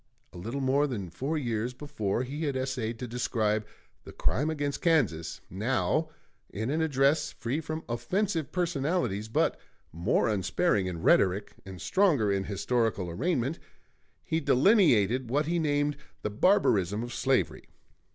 A 0.33 0.37
little 0.39 0.61
more 0.61 0.87
than 0.87 1.11
four 1.11 1.37
years 1.37 1.75
before, 1.75 2.23
he 2.23 2.45
had 2.45 2.55
essayed 2.57 2.97
to 2.97 3.07
describe 3.07 3.67
"The 4.03 4.11
Crime 4.11 4.49
against 4.49 4.81
Kansas"; 4.81 5.41
now, 5.47 6.09
in 6.49 6.71
an 6.71 6.81
address 6.81 7.31
free 7.33 7.61
from 7.61 7.83
offensive 7.87 8.51
personalities 8.51 9.27
but 9.27 9.59
more 9.91 10.27
unsparing 10.27 10.87
in 10.87 11.03
rhetoric 11.03 11.53
and 11.67 11.79
stronger 11.79 12.31
in 12.31 12.45
historical 12.45 13.11
arraignment, 13.11 13.59
he 14.23 14.39
delineated 14.39 15.29
what 15.29 15.45
he 15.45 15.59
named 15.59 15.97
the 16.23 16.31
"Barbarism 16.31 17.03
of 17.03 17.13
Slavery." 17.13 17.65